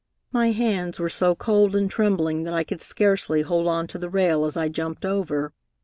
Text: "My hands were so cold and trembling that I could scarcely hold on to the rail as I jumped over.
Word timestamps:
"My 0.31 0.49
hands 0.49 0.97
were 0.99 1.09
so 1.09 1.35
cold 1.35 1.75
and 1.75 1.87
trembling 1.87 2.43
that 2.45 2.55
I 2.55 2.63
could 2.63 2.81
scarcely 2.81 3.43
hold 3.43 3.67
on 3.67 3.85
to 3.89 3.99
the 3.99 4.09
rail 4.09 4.45
as 4.45 4.57
I 4.57 4.67
jumped 4.67 5.05
over. 5.05 5.53